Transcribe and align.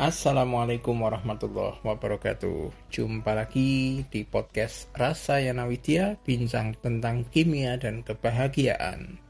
Assalamualaikum 0.00 0.96
warahmatullahi 0.96 1.76
wabarakatuh. 1.84 2.72
Jumpa 2.88 3.36
lagi 3.36 4.00
di 4.08 4.24
podcast 4.24 4.88
Rasa 4.96 5.44
Yana 5.44 5.68
Widya 5.68 6.16
Bincang 6.24 6.72
tentang 6.80 7.28
kimia 7.28 7.76
dan 7.76 8.00
kebahagiaan. 8.00 9.20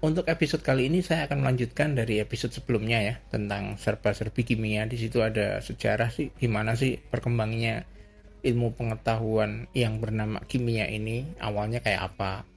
Untuk 0.00 0.24
episode 0.32 0.64
kali 0.64 0.88
ini 0.88 1.04
saya 1.04 1.28
akan 1.28 1.44
melanjutkan 1.44 1.92
dari 1.92 2.24
episode 2.24 2.56
sebelumnya 2.56 3.04
ya 3.04 3.14
Tentang 3.28 3.76
serba-serbi 3.76 4.48
kimia. 4.48 4.88
Di 4.88 4.96
situ 4.96 5.20
ada 5.20 5.60
sejarah 5.60 6.08
sih 6.08 6.32
Gimana 6.32 6.72
sih 6.72 6.96
perkembangannya 6.96 7.84
ilmu 8.48 8.80
pengetahuan 8.80 9.68
yang 9.76 10.00
bernama 10.00 10.40
kimia 10.48 10.88
ini 10.88 11.36
Awalnya 11.36 11.84
kayak 11.84 12.16
apa. 12.16 12.48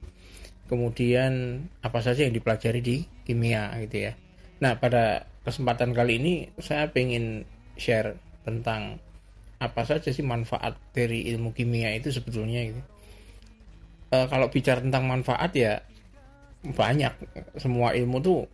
Kemudian 0.72 1.68
apa 1.84 2.00
saja 2.00 2.24
yang 2.24 2.32
dipelajari 2.32 2.80
di 2.80 3.04
kimia 3.28 3.76
gitu 3.84 4.08
ya. 4.08 4.16
Nah 4.64 4.80
pada 4.80 5.31
kesempatan 5.42 5.90
kali 5.90 6.22
ini 6.22 6.34
saya 6.62 6.86
ingin 6.94 7.42
share 7.74 8.14
tentang 8.46 8.98
apa 9.62 9.86
saja 9.86 10.10
sih 10.10 10.26
manfaat 10.26 10.74
dari 10.90 11.30
ilmu 11.30 11.54
kimia 11.54 11.94
itu 11.94 12.10
sebetulnya 12.10 12.66
gitu. 12.66 12.82
E, 14.10 14.16
kalau 14.26 14.50
bicara 14.50 14.82
tentang 14.82 15.06
manfaat 15.06 15.54
ya 15.54 15.78
banyak 16.62 17.14
semua 17.58 17.94
ilmu 17.94 18.18
tuh 18.22 18.46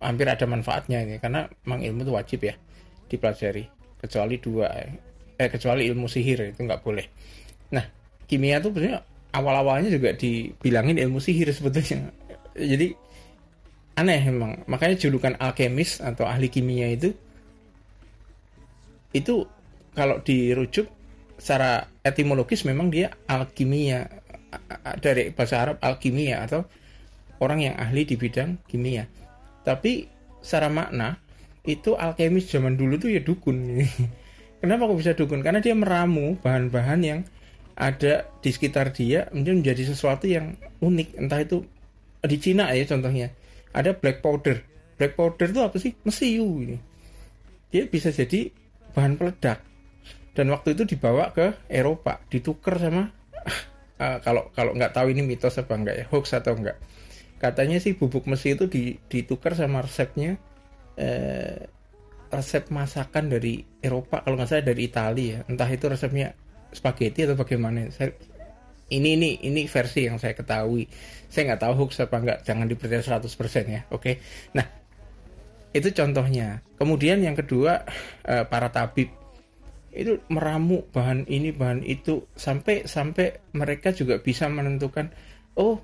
hampir 0.00 0.24
ada 0.28 0.44
manfaatnya 0.48 1.04
ini 1.04 1.16
karena 1.20 1.44
memang 1.64 1.84
ilmu 1.84 2.00
itu 2.08 2.12
wajib 2.16 2.40
ya 2.44 2.54
dipelajari 3.12 3.68
kecuali 4.00 4.40
dua 4.40 4.68
eh 5.36 5.48
kecuali 5.52 5.84
ilmu 5.88 6.08
sihir 6.08 6.56
itu 6.56 6.60
nggak 6.64 6.80
boleh. 6.80 7.04
Nah 7.76 7.84
kimia 8.24 8.60
tuh 8.60 8.72
sebenarnya 8.72 9.04
awal-awalnya 9.36 9.92
juga 9.92 10.16
dibilangin 10.16 10.96
ilmu 10.96 11.20
sihir 11.20 11.52
sebetulnya. 11.52 12.08
Jadi 12.56 12.92
aneh 14.00 14.20
emang. 14.24 14.64
Makanya 14.64 14.96
julukan 14.96 15.36
alkemis 15.36 16.00
atau 16.00 16.24
ahli 16.24 16.48
kimia 16.48 16.88
itu 16.88 17.12
itu 19.12 19.44
kalau 19.92 20.22
dirujuk 20.24 20.88
secara 21.36 21.84
etimologis 22.00 22.64
memang 22.64 22.88
dia 22.88 23.12
alkimia. 23.28 24.08
Dari 24.98 25.30
bahasa 25.30 25.62
Arab 25.62 25.76
alkimia 25.78 26.42
atau 26.42 26.66
orang 27.38 27.70
yang 27.70 27.74
ahli 27.78 28.02
di 28.02 28.18
bidang 28.18 28.58
kimia. 28.66 29.06
Tapi 29.62 30.10
secara 30.42 30.66
makna 30.66 31.20
itu 31.62 31.94
alkemis 31.94 32.50
zaman 32.50 32.74
dulu 32.74 32.98
tuh 32.98 33.14
ya 33.14 33.22
dukun. 33.22 33.84
Kenapa 34.60 34.90
kok 34.90 34.98
bisa 34.98 35.12
dukun? 35.14 35.40
Karena 35.46 35.62
dia 35.62 35.72
meramu 35.78 36.34
bahan-bahan 36.42 37.00
yang 37.00 37.20
ada 37.78 38.26
di 38.42 38.50
sekitar 38.50 38.90
dia 38.90 39.30
menjadi 39.30 39.86
sesuatu 39.86 40.26
yang 40.26 40.58
unik. 40.82 41.08
Entah 41.16 41.40
itu 41.40 41.62
di 42.26 42.36
Cina 42.36 42.68
ya 42.74 42.84
contohnya 42.84 43.32
ada 43.70 43.94
black 43.94 44.20
powder. 44.24 44.62
Black 44.98 45.14
powder 45.14 45.46
itu 45.48 45.60
apa 45.62 45.76
sih? 45.78 45.94
Mesiu 46.02 46.60
ini. 46.60 46.76
Dia 47.70 47.86
bisa 47.86 48.10
jadi 48.10 48.50
bahan 48.92 49.14
peledak. 49.14 49.62
Dan 50.34 50.50
waktu 50.54 50.78
itu 50.78 50.86
dibawa 50.96 51.34
ke 51.34 51.66
Eropa, 51.66 52.22
ditukar 52.30 52.78
sama 52.78 53.10
uh, 53.98 54.18
kalau 54.26 54.48
kalau 54.54 54.72
nggak 54.74 54.94
tahu 54.94 55.10
ini 55.10 55.26
mitos 55.26 55.58
apa 55.58 55.74
enggak 55.74 55.96
ya, 56.00 56.04
hoax 56.10 56.34
atau 56.34 56.54
enggak. 56.54 56.78
Katanya 57.40 57.80
sih 57.80 57.96
bubuk 57.96 58.28
mesi 58.28 58.54
itu 58.54 58.68
ditukar 59.10 59.56
sama 59.56 59.82
resepnya 59.82 60.38
uh, 61.00 61.60
resep 62.30 62.70
masakan 62.70 63.26
dari 63.26 63.66
Eropa 63.82 64.22
kalau 64.22 64.38
nggak 64.38 64.48
salah 64.48 64.66
dari 64.66 64.86
Italia 64.86 65.26
ya. 65.26 65.38
Entah 65.50 65.66
itu 65.66 65.86
resepnya 65.90 66.34
spaghetti 66.70 67.26
atau 67.26 67.34
bagaimana. 67.34 67.90
Saya, 67.90 68.14
ini 68.90 69.14
ini 69.14 69.30
ini 69.46 69.64
versi 69.70 70.10
yang 70.10 70.18
saya 70.18 70.34
ketahui. 70.34 70.90
Saya 71.30 71.54
nggak 71.54 71.62
tahu 71.62 71.74
hoax 71.86 72.02
apa 72.02 72.16
nggak. 72.18 72.38
Jangan 72.42 72.66
dipercaya 72.66 73.02
100% 73.02 73.22
ya 73.70 73.86
oke? 73.94 74.02
Okay? 74.02 74.14
nah 74.52 74.66
itu 75.70 75.94
contohnya. 75.94 76.58
Kemudian 76.74 77.22
yang 77.22 77.38
kedua 77.38 77.86
eh, 78.26 78.44
para 78.44 78.74
tabib. 78.74 79.14
Itu 79.90 80.22
meramu 80.30 80.86
bahan 80.90 81.30
ini 81.30 81.54
bahan 81.54 81.86
itu. 81.86 82.26
Sampai 82.34 82.90
sampai 82.90 83.54
mereka 83.54 83.94
juga 83.94 84.18
bisa 84.18 84.50
menentukan 84.50 85.10
oh 85.58 85.78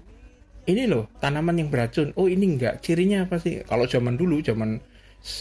ini 0.66 0.90
loh 0.90 1.06
tanaman 1.22 1.62
yang 1.62 1.70
beracun. 1.70 2.10
Oh 2.18 2.26
ini 2.26 2.58
enggak 2.58 2.82
cirinya 2.82 3.30
apa 3.30 3.38
sih? 3.38 3.62
Kalau 3.62 3.86
zaman 3.86 4.18
dulu 4.18 4.42
zaman 4.42 4.82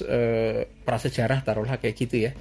eh, 0.05 0.69
prasejarah 0.85 1.41
taruhlah 1.41 1.81
kayak 1.81 1.97
gitu 1.97 2.29
ya. 2.29 2.31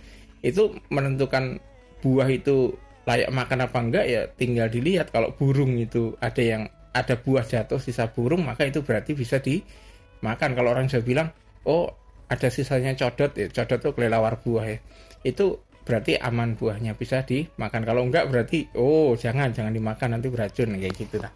Itu 0.45 0.77
menentukan 0.93 1.57
buah 2.05 2.29
itu 2.29 2.77
layak 3.05 3.31
makan 3.31 3.59
apa 3.69 3.79
enggak 3.81 4.05
ya 4.09 4.23
tinggal 4.29 4.69
dilihat. 4.69 5.13
Kalau 5.13 5.37
burung 5.37 5.77
itu 5.77 6.17
ada 6.21 6.41
yang 6.41 6.63
ada 6.95 7.19
buah 7.19 7.45
jatuh 7.45 7.81
sisa 7.83 8.09
burung 8.11 8.47
maka 8.47 8.65
itu 8.65 8.81
berarti 8.81 9.13
bisa 9.13 9.41
dimakan. 9.41 10.51
Kalau 10.57 10.73
orang 10.73 10.89
Jawa 10.89 11.05
bilang 11.05 11.29
oh 11.69 11.93
ada 12.29 12.49
sisanya 12.49 12.97
codot 12.97 13.37
ya 13.37 13.47
codot 13.53 13.81
itu 13.81 13.91
kelelawar 13.93 14.41
buah 14.41 14.67
ya. 14.67 14.79
Itu 15.25 15.61
berarti 15.85 16.17
aman 16.17 16.57
buahnya 16.57 16.97
bisa 16.97 17.23
dimakan. 17.23 17.85
Kalau 17.85 18.03
enggak 18.05 18.29
berarti 18.33 18.73
oh 18.77 19.13
jangan 19.15 19.53
jangan 19.53 19.73
dimakan 19.73 20.17
nanti 20.17 20.29
beracun 20.33 20.77
kayak 20.81 20.95
gitu 20.97 21.21
nah 21.21 21.33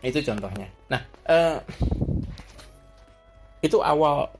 itu 0.00 0.16
contohnya. 0.24 0.68
Nah 0.88 1.02
uh, 1.28 1.60
itu 3.60 3.76
awal 3.84 4.32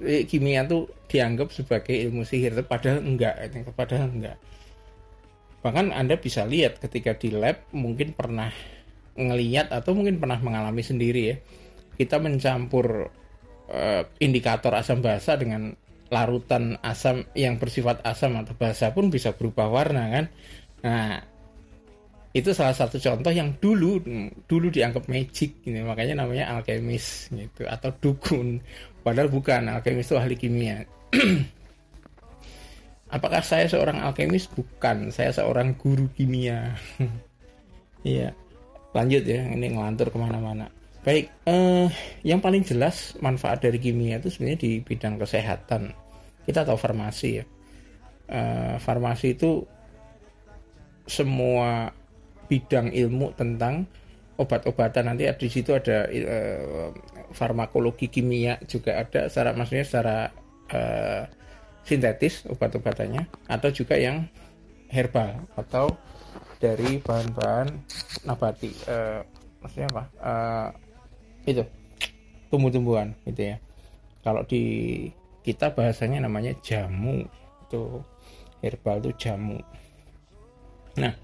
eh, 0.00 0.24
kimia 0.24 0.64
tuh 0.64 0.88
dianggap 1.10 1.52
sebagai 1.52 1.92
ilmu 1.92 2.24
sihir 2.24 2.56
padahal 2.64 3.04
enggak 3.04 3.36
padahal 3.76 4.08
enggak 4.08 4.36
Bahkan 5.60 5.92
Anda 5.92 6.16
bisa 6.16 6.48
lihat 6.48 6.80
ketika 6.80 7.16
di 7.16 7.32
lab 7.32 7.68
mungkin 7.76 8.16
pernah 8.16 8.48
ngeliat 9.16 9.74
atau 9.74 9.92
mungkin 9.92 10.16
pernah 10.16 10.40
mengalami 10.40 10.80
sendiri 10.80 11.22
ya. 11.28 11.36
Kita 12.00 12.16
mencampur 12.16 13.12
uh, 13.68 14.02
indikator 14.24 14.72
asam 14.72 15.04
basa 15.04 15.36
dengan 15.36 15.76
larutan 16.10 16.80
asam 16.82 17.28
yang 17.36 17.60
bersifat 17.60 18.02
asam 18.02 18.34
atau 18.40 18.56
basa 18.56 18.90
pun 18.90 19.12
bisa 19.12 19.36
berubah 19.36 19.68
warna 19.68 20.04
kan. 20.08 20.24
Nah, 20.80 21.20
itu 22.30 22.54
salah 22.54 22.74
satu 22.74 23.02
contoh 23.02 23.34
yang 23.34 23.58
dulu 23.58 23.98
dulu 24.46 24.70
dianggap 24.70 25.10
magic 25.10 25.66
gitu. 25.66 25.82
makanya 25.82 26.22
namanya 26.22 26.54
alkemis 26.54 27.26
gitu 27.34 27.66
atau 27.66 27.90
dukun 27.98 28.62
padahal 29.02 29.26
bukan 29.26 29.66
alkemis 29.66 30.06
itu 30.06 30.14
ahli 30.14 30.38
kimia 30.38 30.86
Apakah 33.10 33.42
saya 33.42 33.66
seorang 33.66 33.98
alkemis? 33.98 34.46
Bukan, 34.46 35.10
saya 35.10 35.34
seorang 35.34 35.74
guru 35.78 36.06
kimia. 36.14 36.74
Iya, 38.00 38.32
lanjut 38.96 39.28
ya, 39.28 39.44
ini 39.44 39.76
ngelantur 39.76 40.08
ke 40.08 40.16
mana-mana. 40.16 40.72
Baik, 41.04 41.28
eh, 41.44 41.92
yang 42.24 42.40
paling 42.40 42.64
jelas 42.64 43.12
manfaat 43.20 43.60
dari 43.60 43.76
kimia 43.76 44.16
itu 44.16 44.32
sebenarnya 44.32 44.56
di 44.56 44.80
bidang 44.80 45.20
kesehatan. 45.20 45.92
Kita 46.48 46.64
tahu 46.64 46.80
farmasi 46.80 47.28
ya. 47.36 47.44
Eh, 48.24 48.76
farmasi 48.80 49.36
itu 49.36 49.68
semua 51.04 51.92
bidang 52.48 52.88
ilmu 52.88 53.36
tentang 53.36 53.84
obat-obatan 54.40 55.12
nanti 55.12 55.28
di 55.28 55.48
situ 55.52 55.76
ada 55.76 56.08
eh, 56.08 56.88
farmakologi 57.36 58.08
kimia 58.08 58.56
juga 58.64 59.04
ada 59.04 59.28
secara 59.28 59.52
maksudnya 59.52 59.84
secara 59.84 60.18
eh, 60.72 61.22
sintetis 61.84 62.46
obat-obatannya 62.46 63.26
atau 63.48 63.68
juga 63.72 63.96
yang 63.96 64.28
herbal 64.90 65.46
atau 65.56 65.94
dari 66.60 67.00
bahan-bahan 67.00 67.72
nabati 68.28 68.70
uh, 68.90 69.24
maksudnya 69.64 69.88
apa? 69.96 70.04
Uh, 70.20 70.68
itu 71.48 71.64
tumbuh-tumbuhan 72.52 73.16
gitu 73.24 73.54
ya. 73.54 73.56
Kalau 74.20 74.44
di 74.44 74.62
kita 75.40 75.72
bahasanya 75.72 76.28
namanya 76.28 76.52
jamu 76.60 77.24
itu 77.64 78.04
herbal 78.60 79.00
itu 79.00 79.10
jamu. 79.16 79.56
Nah 81.00 81.16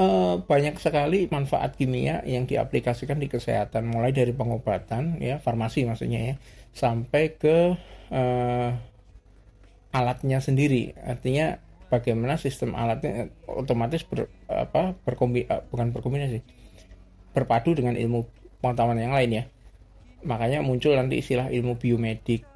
uh, 0.00 0.34
banyak 0.40 0.78
sekali 0.78 1.26
manfaat 1.28 1.74
kimia 1.74 2.22
yang 2.24 2.46
diaplikasikan 2.46 3.18
di 3.18 3.26
kesehatan 3.26 3.88
mulai 3.88 4.12
dari 4.12 4.32
pengobatan 4.32 5.18
ya 5.20 5.40
farmasi 5.40 5.88
maksudnya 5.88 6.32
ya 6.32 6.34
sampai 6.76 7.34
ke 7.34 7.74
uh, 8.12 8.70
alatnya 9.92 10.38
sendiri. 10.42 10.94
Artinya 10.98 11.58
bagaimana 11.92 12.38
sistem 12.38 12.74
alatnya 12.74 13.30
otomatis 13.46 14.02
ber, 14.02 14.26
apa 14.50 14.98
berkombi 15.06 15.46
uh, 15.46 15.62
bukan 15.70 15.94
berkombinasi 15.94 16.42
berpadu 17.30 17.76
dengan 17.76 17.94
ilmu 17.94 18.26
pengetahuan 18.64 18.98
yang 18.98 19.14
lain 19.14 19.30
ya. 19.30 19.44
Makanya 20.26 20.64
muncul 20.64 20.96
nanti 20.96 21.20
istilah 21.22 21.52
ilmu 21.52 21.78
biomedik 21.78 22.46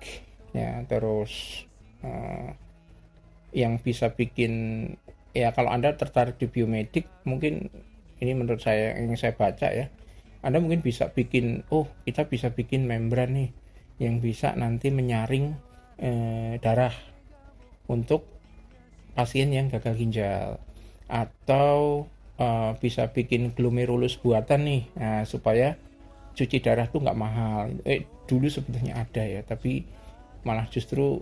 ya 0.50 0.82
terus 0.90 1.62
uh, 2.02 2.50
yang 3.54 3.78
bisa 3.82 4.14
bikin 4.14 4.52
ya 5.30 5.54
kalau 5.54 5.70
anda 5.70 5.94
tertarik 5.94 6.38
di 6.38 6.50
biomedik 6.50 7.06
mungkin 7.22 7.70
ini 8.18 8.32
menurut 8.34 8.62
saya 8.62 8.98
yang 8.98 9.14
saya 9.14 9.34
baca 9.34 9.70
ya 9.70 9.86
anda 10.40 10.58
mungkin 10.58 10.82
bisa 10.82 11.12
bikin 11.12 11.66
oh 11.70 11.86
kita 12.06 12.26
bisa 12.26 12.50
bikin 12.50 12.88
membran 12.88 13.34
nih 13.36 13.50
yang 14.00 14.18
bisa 14.24 14.56
nanti 14.56 14.88
menyaring 14.88 15.52
eh, 16.00 16.56
darah 16.64 16.94
untuk 17.90 18.22
pasien 19.18 19.50
yang 19.50 19.66
gagal 19.66 19.98
ginjal. 19.98 20.62
Atau 21.10 22.06
uh, 22.38 22.72
bisa 22.78 23.10
bikin 23.10 23.50
glomerulus 23.52 24.14
buatan 24.16 24.64
nih 24.64 24.82
nah, 24.94 25.22
supaya 25.26 25.74
cuci 26.38 26.62
darah 26.62 26.86
tuh 26.86 27.02
nggak 27.02 27.18
mahal. 27.18 27.74
Eh 27.82 28.06
dulu 28.30 28.46
sebetulnya 28.46 29.02
ada 29.02 29.26
ya 29.26 29.42
tapi 29.42 29.82
malah 30.46 30.70
justru 30.70 31.20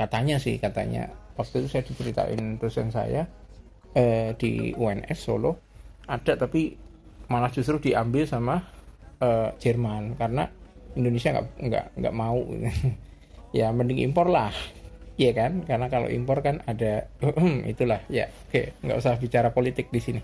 katanya 0.00 0.40
sih 0.40 0.56
katanya. 0.56 1.12
Waktu 1.36 1.66
itu 1.66 1.68
saya 1.68 1.84
diceritain 1.84 2.58
dosen 2.58 2.88
saya 2.88 3.26
eh, 3.92 4.32
di 4.38 4.72
UNS 4.74 5.18
Solo 5.18 5.58
ada 6.06 6.38
tapi 6.38 6.78
malah 7.26 7.50
justru 7.52 7.78
diambil 7.78 8.24
sama 8.24 8.64
eh, 9.20 9.52
Jerman. 9.60 10.16
Karena 10.16 10.48
Indonesia 10.96 11.36
nggak 11.36 11.48
nggak 11.62 11.86
nggak 12.00 12.14
mau. 12.16 12.40
Ya 13.54 13.70
mending 13.70 14.10
impor 14.10 14.26
lah 14.34 14.50
Iya 15.14 15.30
kan? 15.30 15.62
Karena 15.62 15.86
kalau 15.86 16.10
impor 16.10 16.42
kan 16.42 16.62
ada 16.66 17.06
itulah. 17.72 18.02
Ya 18.10 18.30
oke. 18.50 18.74
Nggak 18.82 18.98
usah 18.98 19.14
bicara 19.18 19.54
politik 19.54 19.94
di 19.94 20.00
sini. 20.02 20.20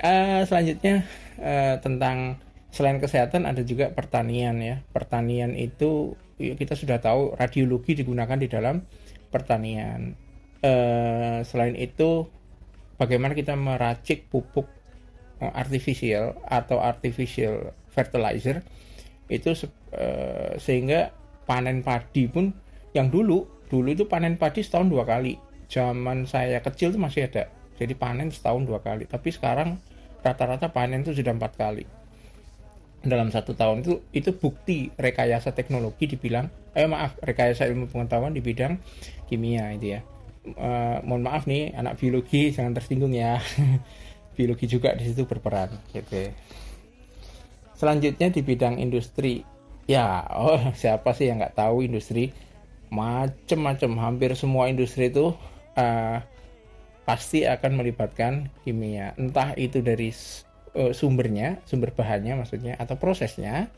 Uh, 0.00 0.42
selanjutnya 0.48 1.04
uh, 1.36 1.76
tentang 1.84 2.40
selain 2.72 2.96
kesehatan 2.96 3.44
ada 3.44 3.60
juga 3.60 3.92
pertanian 3.92 4.56
ya. 4.60 4.80
Pertanian 4.92 5.52
itu 5.52 6.16
kita 6.40 6.74
sudah 6.74 6.98
tahu 6.98 7.36
radiologi 7.36 7.92
digunakan 7.92 8.40
di 8.40 8.48
dalam 8.48 8.80
pertanian. 9.28 10.16
Uh, 10.64 11.44
selain 11.44 11.76
itu 11.76 12.24
bagaimana 12.96 13.36
kita 13.36 13.52
meracik 13.52 14.32
pupuk 14.32 14.64
artificial 15.42 16.38
atau 16.46 16.78
artificial 16.78 17.74
fertilizer 17.90 18.62
itu 19.26 19.50
uh, 19.50 20.54
sehingga 20.54 21.10
panen 21.42 21.82
padi 21.82 22.30
pun 22.30 22.54
yang 22.94 23.10
dulu 23.10 23.61
dulu 23.72 23.88
itu 23.96 24.04
panen 24.04 24.36
padi 24.36 24.60
setahun 24.60 24.92
dua 24.92 25.08
kali. 25.08 25.40
Zaman 25.72 26.28
saya 26.28 26.60
kecil 26.60 26.92
itu 26.92 27.00
masih 27.00 27.32
ada. 27.32 27.48
Jadi 27.80 27.96
panen 27.96 28.28
setahun 28.28 28.68
dua 28.68 28.84
kali. 28.84 29.08
Tapi 29.08 29.32
sekarang 29.32 29.80
rata-rata 30.20 30.68
panen 30.68 31.00
itu 31.00 31.16
sudah 31.16 31.32
empat 31.32 31.56
kali. 31.56 31.88
Dalam 33.00 33.32
satu 33.32 33.56
tahun 33.56 33.80
itu 33.82 34.04
itu 34.12 34.30
bukti 34.36 34.92
rekayasa 34.94 35.56
teknologi 35.56 36.06
dibilang 36.06 36.46
eh 36.76 36.86
maaf 36.86 37.18
rekayasa 37.18 37.66
ilmu 37.66 37.90
pengetahuan 37.90 38.30
di 38.36 38.44
bidang 38.44 38.76
kimia 39.26 39.72
itu 39.72 39.96
ya. 39.96 40.00
Uh, 40.42 40.98
mohon 41.06 41.24
maaf 41.24 41.48
nih 41.48 41.72
anak 41.72 41.96
biologi 41.96 42.52
jangan 42.52 42.76
tersinggung 42.76 43.16
ya. 43.16 43.40
Biologi 44.36 44.64
juga 44.64 44.96
di 44.96 45.08
situ 45.08 45.24
berperan 45.28 45.72
gitu. 45.92 46.32
Selanjutnya 47.76 48.32
di 48.32 48.40
bidang 48.44 48.76
industri. 48.80 49.44
Ya 49.88 50.22
oh 50.30 50.60
siapa 50.80 51.16
sih 51.16 51.32
yang 51.32 51.40
nggak 51.42 51.56
tahu 51.58 51.82
industri 51.82 52.30
macem-macem. 52.92 53.96
Hampir 53.96 54.36
semua 54.36 54.68
industri 54.68 55.08
itu 55.08 55.32
uh, 55.80 56.18
pasti 57.08 57.48
akan 57.48 57.80
melibatkan 57.80 58.52
kimia. 58.62 59.16
Entah 59.16 59.56
itu 59.56 59.80
dari 59.80 60.12
uh, 60.76 60.92
sumbernya 60.92 61.64
sumber 61.64 61.96
bahannya 61.96 62.36
maksudnya 62.36 62.76
atau 62.76 63.00
prosesnya 63.00 63.72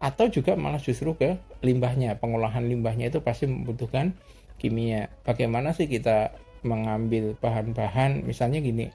atau 0.00 0.32
juga 0.32 0.54
malah 0.54 0.80
justru 0.80 1.12
ke 1.18 1.36
limbahnya. 1.66 2.16
Pengolahan 2.16 2.64
limbahnya 2.64 3.10
itu 3.10 3.18
pasti 3.20 3.50
membutuhkan 3.50 4.14
kimia. 4.56 5.10
Bagaimana 5.26 5.74
sih 5.74 5.90
kita 5.90 6.32
mengambil 6.62 7.34
bahan-bahan? 7.42 8.22
Misalnya 8.22 8.62
gini 8.62 8.86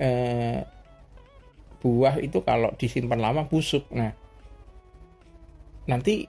uh, 0.00 0.64
buah 1.84 2.16
itu 2.22 2.40
kalau 2.42 2.72
disimpan 2.80 3.20
lama 3.20 3.44
busuk. 3.44 3.84
Nah 3.92 4.14
nanti 5.84 6.26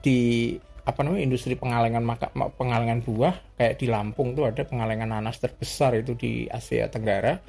di 0.00 0.52
apa 0.84 1.00
namanya 1.00 1.24
industri 1.24 1.56
pengalengan 1.56 2.04
maka 2.04 2.28
pengalengan 2.60 3.00
buah 3.00 3.32
kayak 3.56 3.80
di 3.80 3.86
Lampung 3.88 4.36
tuh 4.36 4.52
ada 4.52 4.68
pengalengan 4.68 5.16
nanas 5.16 5.40
terbesar 5.40 5.96
itu 5.96 6.12
di 6.12 6.44
Asia 6.52 6.92
Tenggara 6.92 7.40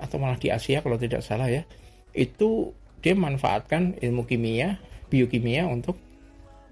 atau 0.00 0.16
malah 0.16 0.40
di 0.40 0.48
Asia 0.48 0.80
kalau 0.80 0.96
tidak 0.96 1.20
salah 1.20 1.52
ya. 1.52 1.68
Itu 2.16 2.72
dia 3.04 3.12
manfaatkan 3.12 4.00
ilmu 4.00 4.24
kimia 4.24 4.80
biokimia 5.12 5.68
untuk 5.68 6.00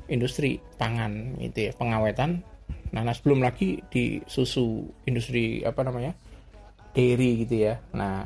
industri 0.08 0.64
pangan 0.80 1.36
itu 1.44 1.68
ya 1.68 1.72
pengawetan 1.76 2.40
nanas. 2.96 3.20
Belum 3.20 3.44
lagi 3.44 3.84
di 3.92 4.24
susu 4.24 4.88
industri 5.04 5.60
apa 5.60 5.84
namanya 5.84 6.16
dairy 6.96 7.44
gitu 7.44 7.68
ya. 7.68 7.76
Nah 7.92 8.24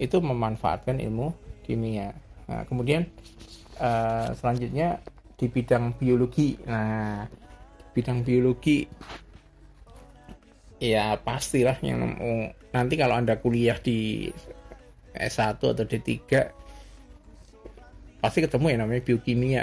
itu 0.00 0.16
memanfaatkan 0.24 1.04
ilmu 1.04 1.36
kimia. 1.68 2.16
Nah 2.48 2.64
kemudian 2.64 3.04
uh, 3.76 4.32
selanjutnya 4.32 5.04
di 5.36 5.46
bidang 5.52 5.94
biologi. 6.00 6.56
Nah, 6.64 7.28
bidang 7.92 8.24
biologi 8.24 8.88
ya 10.76 11.16
pastilah 11.16 11.80
yang 11.80 12.16
nanti 12.72 12.94
kalau 13.00 13.16
Anda 13.16 13.40
kuliah 13.40 13.80
di 13.80 14.28
S1 15.16 15.56
atau 15.56 15.84
D3 15.84 16.12
pasti 18.20 18.38
ketemu 18.44 18.66
ya 18.72 18.76
namanya 18.80 19.02
biokimia. 19.04 19.62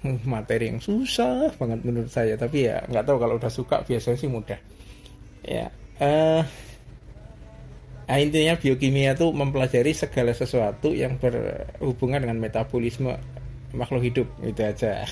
Materi 0.32 0.72
yang 0.72 0.80
susah 0.80 1.52
banget 1.60 1.84
menurut 1.84 2.08
saya 2.08 2.32
tapi 2.40 2.64
ya 2.64 2.80
nggak 2.88 3.04
tahu 3.04 3.16
kalau 3.20 3.36
udah 3.36 3.52
suka 3.52 3.84
biasanya 3.84 4.16
sih 4.16 4.32
mudah. 4.32 4.60
Ya 5.44 5.68
uh, 6.00 6.44
nah 8.08 8.18
intinya 8.18 8.56
biokimia 8.56 9.14
itu 9.14 9.28
mempelajari 9.30 9.92
segala 9.92 10.32
sesuatu 10.32 10.90
yang 10.96 11.20
berhubungan 11.20 12.26
dengan 12.26 12.40
metabolisme 12.42 13.14
makhluk 13.74 14.02
hidup 14.02 14.26
itu 14.42 14.62
aja 14.62 15.02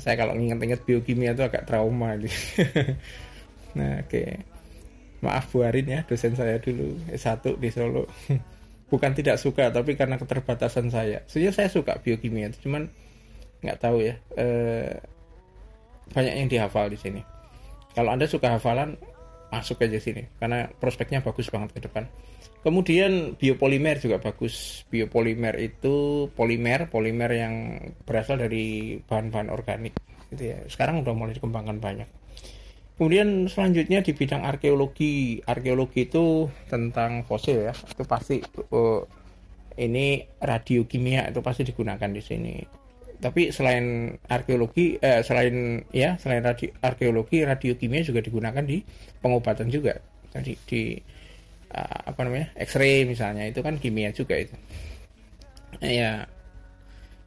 saya 0.00 0.16
kalau 0.16 0.32
inget-inget 0.32 0.80
biokimia 0.88 1.36
itu 1.36 1.44
agak 1.44 1.68
trauma 1.68 2.16
gitu. 2.16 2.32
nah 3.78 4.00
oke 4.00 4.08
okay. 4.08 4.40
maaf 5.20 5.52
Bu 5.52 5.60
Arin 5.60 5.84
ya 5.84 6.00
dosen 6.08 6.32
saya 6.32 6.56
dulu 6.56 6.96
S1 7.12 7.60
di 7.60 7.68
Solo 7.68 8.08
bukan 8.92 9.12
tidak 9.12 9.36
suka 9.36 9.68
tapi 9.68 9.92
karena 9.98 10.16
keterbatasan 10.16 10.88
saya 10.88 11.20
sebenarnya 11.28 11.52
saya 11.52 11.68
suka 11.68 12.00
biokimia 12.00 12.48
cuman 12.64 12.88
nggak 13.64 13.80
tahu 13.80 14.04
ya 14.04 14.14
eh, 14.36 15.00
banyak 16.12 16.34
yang 16.36 16.48
dihafal 16.48 16.88
di 16.88 17.00
sini 17.00 17.20
kalau 17.92 18.12
anda 18.12 18.28
suka 18.28 18.56
hafalan 18.56 18.96
masuk 19.54 19.78
aja 19.86 20.02
sini 20.02 20.26
karena 20.42 20.66
prospeknya 20.82 21.22
bagus 21.22 21.46
banget 21.46 21.70
ke 21.78 21.80
depan 21.86 22.10
Kemudian 22.64 23.36
biopolimer 23.36 24.00
juga 24.00 24.16
bagus. 24.24 24.88
Biopolimer 24.88 25.52
itu 25.60 26.26
polimer, 26.32 26.88
polimer 26.88 27.30
yang 27.36 27.54
berasal 28.08 28.40
dari 28.40 28.96
bahan-bahan 29.04 29.52
organik. 29.52 29.92
Gitu 30.32 30.56
ya. 30.56 30.58
Sekarang 30.64 31.04
udah 31.04 31.12
mulai 31.12 31.36
dikembangkan 31.36 31.76
banyak. 31.76 32.08
Kemudian 32.96 33.52
selanjutnya 33.52 34.00
di 34.00 34.16
bidang 34.16 34.48
arkeologi, 34.48 35.44
arkeologi 35.44 36.08
itu 36.08 36.48
tentang 36.72 37.28
fosil 37.28 37.68
ya. 37.68 37.76
Itu 37.76 38.08
pasti 38.08 38.40
uh, 38.72 39.04
ini 39.76 40.24
radiokimia 40.40 41.28
itu 41.28 41.44
pasti 41.44 41.68
digunakan 41.68 42.08
di 42.08 42.22
sini. 42.24 42.54
Tapi 43.18 43.54
selain 43.54 44.16
arkeologi, 44.28 44.98
eh, 45.00 45.24
selain 45.24 45.86
ya 45.94 46.16
selain 46.20 46.44
radio, 46.44 46.68
arkeologi, 46.84 47.44
radiokimia 47.46 48.04
juga 48.04 48.20
digunakan 48.20 48.64
di 48.64 48.84
pengobatan 49.22 49.70
juga. 49.72 49.96
Tadi 50.34 50.52
di 50.66 50.98
uh, 51.74 52.00
apa 52.10 52.20
namanya 52.26 52.54
X-ray 52.58 53.06
misalnya 53.06 53.46
itu 53.46 53.60
kan 53.60 53.78
kimia 53.82 54.14
juga 54.14 54.38
itu. 54.38 54.54
Ya 55.82 56.30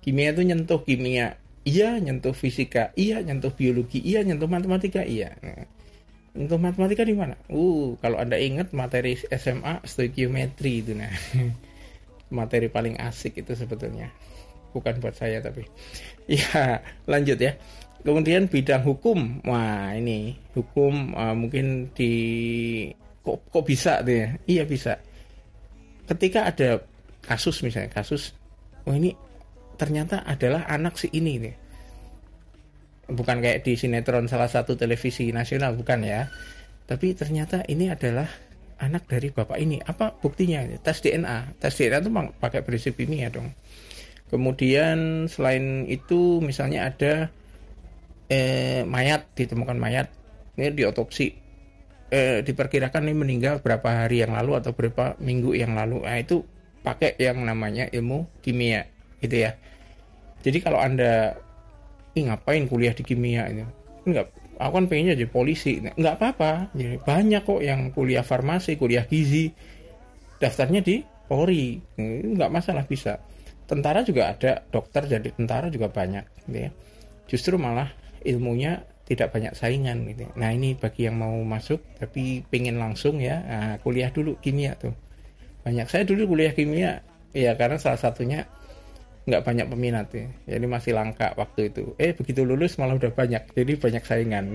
kimia 0.03 0.31
itu 0.31 0.43
nyentuh 0.47 0.81
kimia. 0.83 1.35
Iya 1.67 1.99
nyentuh 1.99 2.31
fisika. 2.31 2.95
Iya 2.95 3.19
nyentuh 3.19 3.51
biologi. 3.51 3.99
Iya 3.99 4.23
nyentuh 4.23 4.47
matematika. 4.47 5.03
Iya. 5.03 5.35
Nyentuh 6.37 6.59
matematika 6.61 7.03
di 7.03 7.15
mana? 7.15 7.35
Uh 7.51 7.99
kalau 7.99 8.21
anda 8.21 8.39
ingat 8.39 8.71
materi 8.71 9.19
SMA 9.19 9.83
stoikiometri 9.83 10.83
itu 10.85 10.95
nah. 10.95 11.11
Materi 12.27 12.67
paling 12.67 12.99
asik 12.99 13.39
itu 13.39 13.55
sebetulnya 13.55 14.11
bukan 14.75 14.99
buat 14.99 15.15
saya 15.15 15.39
tapi. 15.39 15.65
Ya 16.27 16.83
lanjut 17.07 17.39
ya. 17.39 17.55
Kemudian 18.03 18.51
bidang 18.51 18.83
hukum. 18.83 19.39
Wah 19.47 19.95
ini 19.95 20.35
hukum 20.51 21.15
uh, 21.15 21.31
mungkin 21.31 21.87
di 21.95 22.11
kok 23.23 23.47
kok 23.47 23.63
bisa 23.63 24.03
deh 24.03 24.27
ya? 24.27 24.29
iya 24.43 24.63
bisa. 24.67 24.99
Ketika 26.03 26.51
ada 26.51 26.83
kasus 27.23 27.63
misalnya 27.63 27.91
kasus 27.95 28.35
oh 28.87 28.95
ini 28.95 29.15
ternyata 29.79 30.27
adalah 30.27 30.67
anak 30.67 30.99
si 30.99 31.07
ini 31.15 31.39
nih. 31.47 31.55
Bukan 33.07 33.39
kayak 33.39 33.63
di 33.63 33.79
sinetron 33.79 34.27
salah 34.27 34.51
satu 34.51 34.75
televisi 34.75 35.31
nasional 35.31 35.79
bukan 35.79 36.03
ya. 36.03 36.27
Tapi 36.83 37.15
ternyata 37.15 37.63
ini 37.71 37.87
adalah 37.87 38.27
anak 38.83 39.07
dari 39.07 39.31
bapak 39.31 39.63
ini. 39.63 39.79
Apa 39.79 40.11
buktinya? 40.11 40.59
Tes 40.83 40.99
DNA 40.99 41.55
tes 41.55 41.71
DNA 41.71 42.03
itu 42.03 42.11
pakai 42.35 42.67
prinsip 42.67 42.99
ini 42.99 43.23
ya 43.23 43.31
dong 43.31 43.47
kemudian 44.27 45.29
selain 45.31 45.87
itu 45.87 46.43
misalnya 46.43 46.91
ada 46.91 47.13
eh, 48.27 48.83
mayat 48.83 49.27
ditemukan 49.35 49.79
mayat 49.79 50.11
ini 50.57 50.73
diotopsi 50.73 51.47
eh, 52.11 52.39
diperkirakan 52.43 53.07
ini 53.07 53.15
meninggal 53.15 53.59
berapa 53.59 54.05
hari 54.05 54.23
yang 54.23 54.35
lalu 54.35 54.59
atau 54.59 54.71
berapa 54.71 55.19
minggu 55.19 55.55
yang 55.55 55.75
lalu. 55.75 56.03
Nah, 56.03 56.19
itu 56.19 56.43
pakai 56.83 57.19
yang 57.19 57.43
namanya 57.43 57.91
ilmu 57.91 58.39
kimia, 58.39 58.87
gitu 59.19 59.43
ya. 59.47 59.51
Jadi 60.43 60.57
kalau 60.63 60.79
anda, 60.79 61.35
Ih, 62.15 62.25
ngapain 62.25 62.65
kuliah 62.65 62.95
di 62.95 63.03
kimia 63.03 63.51
ini? 63.51 63.61
Enggak, 64.07 64.31
aku 64.57 64.71
kan 64.73 64.85
pengennya 64.87 65.13
jadi 65.19 65.29
polisi. 65.29 65.83
Enggak 65.83 66.17
apa-apa, 66.17 66.71
jadi 66.73 66.97
banyak 67.03 67.43
kok 67.43 67.61
yang 67.61 67.91
kuliah 67.91 68.23
farmasi, 68.23 68.79
kuliah 68.79 69.03
gizi, 69.05 69.51
daftarnya 70.39 70.81
di 70.81 71.03
Polri, 71.27 71.75
enggak 71.99 72.47
masalah 72.47 72.87
bisa. 72.87 73.19
Tentara 73.67 73.99
juga 74.01 74.31
ada, 74.31 74.63
dokter 74.71 75.03
jadi 75.05 75.29
tentara 75.35 75.67
juga 75.67 75.91
banyak, 75.91 76.23
gitu 76.47 76.57
ya. 76.67 76.71
justru 77.27 77.59
malah 77.59 77.91
ilmunya 78.23 78.87
tidak 79.07 79.31
banyak 79.31 79.55
saingan 79.55 80.03
gitu. 80.11 80.27
Nah 80.35 80.51
ini 80.51 80.75
bagi 80.75 81.07
yang 81.07 81.15
mau 81.19 81.39
masuk 81.47 81.79
tapi 81.95 82.43
pengen 82.51 82.75
langsung 82.75 83.23
ya 83.23 83.39
nah, 83.39 83.75
kuliah 83.79 84.11
dulu 84.11 84.35
kimia 84.43 84.75
tuh. 84.75 84.91
Banyak 85.63 85.87
saya 85.87 86.03
dulu 86.03 86.35
kuliah 86.35 86.51
kimia 86.51 86.99
ya 87.31 87.55
karena 87.55 87.79
salah 87.79 87.99
satunya 87.99 88.43
nggak 89.27 89.43
banyak 89.47 89.67
peminat 89.71 90.07
ya. 90.11 90.27
Jadi 90.55 90.65
masih 90.67 90.91
langka 90.91 91.31
waktu 91.39 91.71
itu. 91.71 91.95
Eh 91.95 92.11
begitu 92.11 92.43
lulus 92.43 92.75
malah 92.75 92.99
udah 92.99 93.11
banyak. 93.15 93.47
Jadi 93.55 93.79
banyak 93.79 94.03
saingan. 94.03 94.51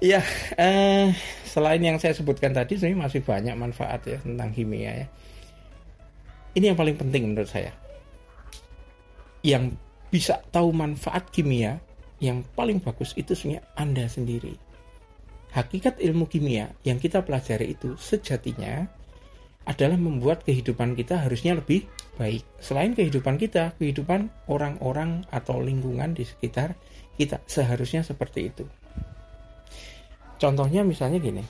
Iya, 0.00 0.22
eh, 0.62 1.10
selain 1.46 1.82
yang 1.82 1.98
saya 1.98 2.14
sebutkan 2.14 2.54
tadi 2.54 2.78
sebenarnya 2.78 3.02
masih 3.10 3.20
banyak 3.26 3.54
manfaat 3.58 4.00
ya 4.06 4.18
tentang 4.22 4.50
kimia 4.54 5.06
ya. 5.06 5.06
Ini 6.54 6.74
yang 6.74 6.78
paling 6.78 6.96
penting 6.98 7.30
menurut 7.30 7.50
saya. 7.50 7.70
Yang 9.46 9.78
bisa 10.10 10.42
tahu 10.50 10.74
manfaat 10.74 11.30
kimia 11.30 11.78
yang 12.20 12.44
paling 12.52 12.82
bagus 12.82 13.14
itu 13.16 13.32
sebenarnya 13.32 13.64
Anda 13.78 14.04
sendiri. 14.10 14.54
Hakikat 15.50 15.98
ilmu 15.98 16.30
kimia 16.30 16.70
yang 16.86 17.02
kita 17.02 17.26
pelajari 17.26 17.74
itu 17.74 17.98
sejatinya 17.98 18.86
adalah 19.66 19.98
membuat 19.98 20.46
kehidupan 20.46 20.94
kita 20.94 21.22
harusnya 21.26 21.58
lebih 21.58 21.86
baik. 22.18 22.42
Selain 22.58 22.94
kehidupan 22.94 23.38
kita, 23.38 23.74
kehidupan 23.78 24.30
orang-orang 24.50 25.26
atau 25.30 25.58
lingkungan 25.58 26.14
di 26.14 26.26
sekitar 26.26 26.74
kita 27.18 27.42
seharusnya 27.46 28.02
seperti 28.02 28.50
itu. 28.50 28.64
Contohnya 30.40 30.80
misalnya 30.80 31.20
gini, 31.20 31.44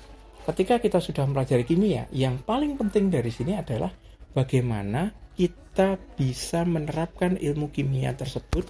ketika 0.48 0.82
kita 0.82 0.98
sudah 0.98 1.22
mempelajari 1.28 1.62
kimia, 1.62 2.10
yang 2.10 2.42
paling 2.42 2.74
penting 2.74 3.06
dari 3.08 3.30
sini 3.30 3.54
adalah 3.54 3.92
bagaimana 4.36 5.14
kita 5.34 5.96
bisa 6.18 6.62
menerapkan 6.66 7.38
ilmu 7.40 7.72
kimia 7.72 8.14
tersebut 8.14 8.66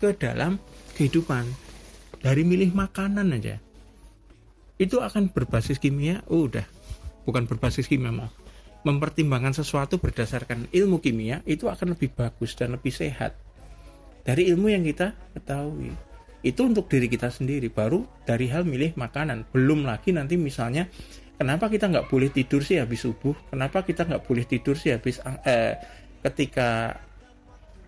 ke 0.00 0.16
dalam 0.16 0.58
kehidupan? 0.98 1.46
Dari 2.24 2.40
milih 2.40 2.72
makanan 2.72 3.36
aja. 3.36 3.60
Itu 4.80 5.04
akan 5.04 5.30
berbasis 5.30 5.76
kimia? 5.76 6.24
Oh 6.26 6.48
udah. 6.48 6.64
Bukan 7.28 7.44
berbasis 7.44 7.86
kimia 7.86 8.10
maaf. 8.10 8.32
Mempertimbangkan 8.84 9.56
sesuatu 9.56 9.96
berdasarkan 9.96 10.68
ilmu 10.72 11.00
kimia 11.00 11.40
itu 11.48 11.68
akan 11.68 11.96
lebih 11.96 12.12
bagus 12.12 12.52
dan 12.56 12.76
lebih 12.76 12.92
sehat. 12.92 13.36
Dari 14.24 14.48
ilmu 14.52 14.72
yang 14.72 14.84
kita 14.84 15.12
ketahui. 15.36 15.92
Itu 16.44 16.68
untuk 16.68 16.88
diri 16.92 17.08
kita 17.08 17.32
sendiri. 17.32 17.72
Baru 17.72 18.04
dari 18.28 18.48
hal 18.52 18.68
milih 18.68 18.96
makanan. 18.96 19.48
Belum 19.52 19.84
lagi 19.88 20.12
nanti 20.12 20.36
misalnya 20.36 20.88
kenapa 21.38 21.66
kita 21.70 21.90
nggak 21.90 22.08
boleh 22.10 22.30
tidur 22.30 22.62
sih 22.62 22.78
habis 22.78 23.02
subuh? 23.02 23.34
Kenapa 23.50 23.82
kita 23.82 24.06
nggak 24.06 24.24
boleh 24.24 24.44
tidur 24.46 24.78
sih 24.78 24.94
habis 24.94 25.18
eh, 25.46 25.74
ketika 26.22 26.94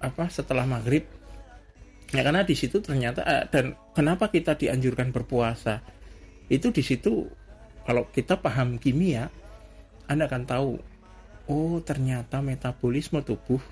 apa 0.03 0.25
setelah 0.29 0.67
maghrib? 0.67 1.07
Ya 2.15 2.23
karena 2.23 2.47
di 2.47 2.55
situ 2.55 2.79
ternyata 2.79 3.23
eh, 3.27 3.45
dan 3.51 3.75
kenapa 3.95 4.31
kita 4.31 4.55
dianjurkan 4.55 5.11
berpuasa? 5.11 5.83
Itu 6.47 6.71
di 6.71 6.83
situ 6.83 7.27
kalau 7.87 8.07
kita 8.11 8.39
paham 8.39 8.79
kimia 8.79 9.31
anda 10.07 10.31
akan 10.31 10.45
tahu 10.47 10.73
oh 11.51 11.79
ternyata 11.83 12.43
metabolisme 12.43 13.23
tubuh 13.23 13.63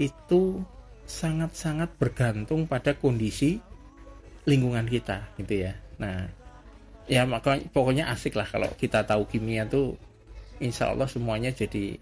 itu 0.00 0.64
sangat-sangat 1.04 2.00
bergantung 2.00 2.64
pada 2.64 2.96
kondisi 2.96 3.60
lingkungan 4.48 4.88
kita 4.88 5.28
gitu 5.40 5.68
ya. 5.68 5.72
Nah 6.00 6.43
ya 7.04 7.28
maka 7.28 7.60
pokoknya 7.72 8.08
asik 8.08 8.36
lah 8.36 8.48
kalau 8.48 8.68
kita 8.80 9.04
tahu 9.04 9.28
kimia 9.28 9.68
tuh 9.68 9.96
insya 10.62 10.92
Allah 10.92 11.08
semuanya 11.10 11.52
jadi 11.52 11.98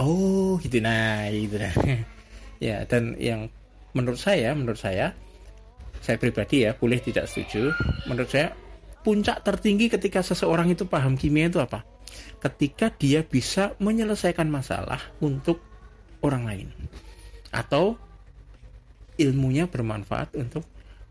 oh 0.00 0.56
gitu. 0.62 0.80
Nah 0.80 1.28
gitu. 1.28 1.56
Nah 1.58 1.74
ya 2.66 2.86
dan 2.88 3.14
yang 3.20 3.50
menurut 3.92 4.18
saya 4.18 4.54
menurut 4.54 4.80
saya 4.80 5.12
saya 5.98 6.16
pribadi 6.16 6.64
ya 6.64 6.72
boleh 6.72 7.02
tidak 7.02 7.26
setuju. 7.28 7.74
Menurut 8.06 8.30
saya 8.30 8.54
puncak 9.02 9.42
tertinggi 9.44 9.90
ketika 9.92 10.22
seseorang 10.24 10.72
itu 10.72 10.86
paham 10.86 11.18
kimia 11.18 11.50
itu 11.50 11.60
apa? 11.60 11.84
Ketika 12.38 12.94
dia 12.94 13.26
bisa 13.26 13.74
menyelesaikan 13.82 14.46
masalah 14.46 15.02
untuk 15.18 15.60
orang 16.22 16.46
lain. 16.46 16.68
Atau 17.50 17.98
ilmunya 19.18 19.66
bermanfaat 19.66 20.38
untuk 20.38 20.62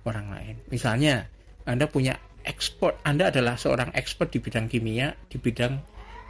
orang 0.08 0.32
lain. 0.32 0.56
Misalnya 0.72 1.28
anda 1.68 1.92
punya 1.92 2.16
ekspor 2.48 2.96
anda 3.04 3.28
adalah 3.28 3.60
seorang 3.60 3.92
expert 3.92 4.32
di 4.32 4.40
bidang 4.40 4.72
kimia 4.72 5.12
di 5.28 5.36
bidang 5.36 5.76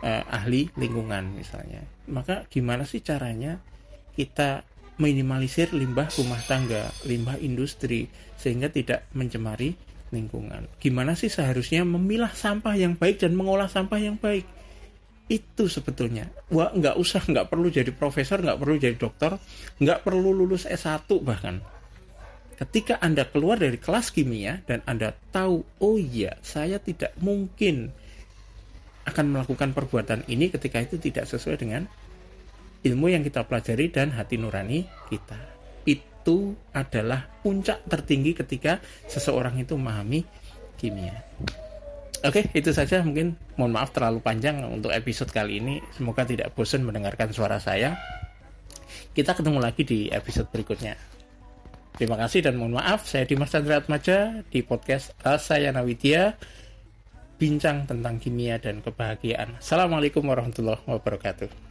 uh, 0.01 0.23
ahli 0.33 0.73
lingkungan 0.75 1.37
misalnya 1.37 1.85
maka 2.09 2.49
gimana 2.49 2.83
sih 2.83 3.05
caranya 3.05 3.61
kita 4.17 4.65
minimalisir 4.97 5.69
limbah 5.77 6.09
rumah 6.17 6.41
tangga, 6.49 6.89
limbah 7.05 7.37
industri, 7.37 8.09
sehingga 8.37 8.67
tidak 8.73 9.05
mencemari 9.13 9.77
lingkungan. 10.09 10.65
Gimana 10.81 11.13
sih 11.13 11.29
seharusnya 11.29 11.85
memilah 11.85 12.33
sampah 12.33 12.73
yang 12.73 12.97
baik 12.97 13.21
dan 13.21 13.37
mengolah 13.37 13.69
sampah 13.69 14.01
yang 14.01 14.17
baik? 14.17 14.45
Itu 15.29 15.69
sebetulnya. 15.69 16.31
Wah, 16.49 16.73
nggak 16.73 16.97
usah, 16.97 17.21
nggak 17.21 17.47
perlu 17.51 17.69
jadi 17.69 17.91
profesor, 17.93 18.41
nggak 18.41 18.57
perlu 18.57 18.75
jadi 18.81 18.97
dokter, 18.97 19.37
nggak 19.77 20.01
perlu 20.01 20.33
lulus 20.33 20.65
S1 20.65 21.05
bahkan. 21.21 21.61
Ketika 22.57 22.97
Anda 22.97 23.29
keluar 23.29 23.61
dari 23.61 23.77
kelas 23.77 24.09
kimia 24.09 24.65
dan 24.65 24.81
Anda 24.89 25.13
tahu, 25.29 25.61
oh 25.77 25.97
iya, 26.01 26.41
saya 26.41 26.81
tidak 26.81 27.13
mungkin 27.21 27.93
akan 29.05 29.25
melakukan 29.29 29.77
perbuatan 29.77 30.25
ini 30.25 30.49
ketika 30.49 30.81
itu 30.81 30.97
tidak 30.97 31.29
sesuai 31.29 31.61
dengan 31.61 31.85
ilmu 32.81 33.13
yang 33.13 33.21
kita 33.21 33.45
pelajari 33.45 33.93
dan 33.93 34.09
hati 34.09 34.41
nurani 34.41 34.89
kita. 35.05 35.37
Itu 35.85 36.57
adalah 36.73 37.29
puncak 37.45 37.85
tertinggi 37.85 38.33
ketika 38.33 38.81
seseorang 39.05 39.61
itu 39.61 39.77
memahami 39.77 40.25
kimia. 40.81 41.13
Oke, 42.25 42.49
itu 42.57 42.73
saja 42.73 43.05
mungkin 43.05 43.37
mohon 43.53 43.77
maaf 43.77 43.93
terlalu 43.93 44.17
panjang 44.17 44.65
untuk 44.65 44.89
episode 44.89 45.29
kali 45.29 45.61
ini. 45.61 45.77
Semoga 45.93 46.25
tidak 46.25 46.57
bosan 46.57 46.81
mendengarkan 46.81 47.29
suara 47.29 47.61
saya. 47.61 47.93
Kita 49.13 49.37
ketemu 49.37 49.61
lagi 49.61 49.85
di 49.85 50.09
episode 50.09 50.49
berikutnya. 50.49 51.16
Terima 51.97 52.13
kasih 52.13 52.45
dan 52.45 52.61
mohon 52.61 52.77
maaf, 52.77 53.09
saya 53.09 53.25
Dimas 53.25 53.49
Chandra 53.49 53.81
Atmaja 53.81 54.45
di 54.53 54.61
podcast 54.61 55.17
Rasayana 55.25 55.81
Widya, 55.81 56.37
bincang 57.41 57.89
tentang 57.89 58.21
kimia 58.21 58.61
dan 58.61 58.85
kebahagiaan. 58.85 59.57
Assalamualaikum 59.57 60.21
warahmatullahi 60.21 60.77
wabarakatuh. 60.85 61.66